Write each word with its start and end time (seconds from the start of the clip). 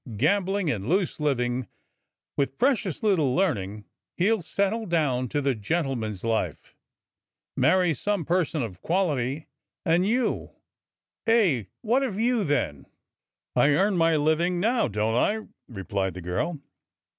116 0.05 0.17
DOCTOR 0.17 0.25
SYN 0.25 0.35
gambling, 0.35 0.71
and 0.71 0.89
loose 0.89 1.19
living, 1.19 1.67
with 2.35 2.57
precious 2.57 3.03
little 3.03 3.35
learning, 3.35 3.85
he'll 4.17 4.41
settle 4.41 4.87
down 4.87 5.27
to 5.29 5.41
the 5.41 5.53
gentleman's 5.53 6.23
life, 6.23 6.75
marry 7.55 7.93
some 7.93 8.25
person 8.25 8.63
of 8.63 8.81
quality, 8.81 9.45
and 9.85 10.07
you— 10.07 10.55
eh? 11.27 11.65
what 11.83 12.01
of 12.01 12.17
you, 12.19 12.43
then?" 12.43 12.87
I 13.55 13.75
earn 13.75 13.95
my 13.95 14.15
living 14.15 14.59
now, 14.59 14.87
don't 14.87 15.13
I?" 15.13 15.47
replied 15.67 16.15
the 16.15 16.21
girl. 16.21 16.57